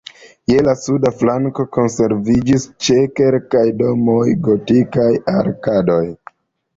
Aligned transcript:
Je 0.51 0.61
la 0.67 0.73
suda 0.83 1.09
flanko 1.17 1.65
konserviĝis 1.75 2.65
ĉe 2.85 2.97
kelkaj 3.19 3.61
domoj 3.81 4.23
gotikaj 4.49 5.07
arkadoj. 5.35 6.03